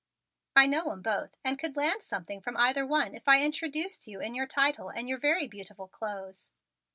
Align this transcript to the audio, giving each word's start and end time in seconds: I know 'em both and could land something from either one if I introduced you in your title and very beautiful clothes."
I 0.55 0.65
know 0.65 0.89
'em 0.91 1.03
both 1.03 1.35
and 1.43 1.59
could 1.59 1.77
land 1.77 2.01
something 2.01 2.41
from 2.41 2.57
either 2.57 2.87
one 2.87 3.13
if 3.13 3.27
I 3.27 3.43
introduced 3.43 4.07
you 4.07 4.19
in 4.19 4.33
your 4.33 4.47
title 4.47 4.89
and 4.89 5.07
very 5.21 5.47
beautiful 5.47 5.87
clothes." 5.87 6.49